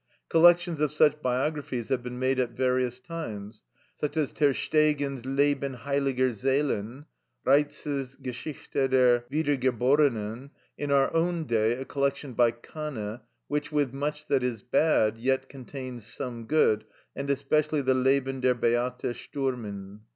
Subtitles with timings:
[0.29, 3.61] Collections of such biographies have been made at various times,
[3.93, 7.05] such as Tersteegen's "Leben heiliger Seelen,"
[7.45, 14.25] Reiz's "Geschichte der Wiedergeborennen," in our own day, a collection by Kanne, which, with much
[14.25, 16.83] that is bad, yet contains some good,
[17.15, 19.99] and especially the "Leben der Beata Sturmin."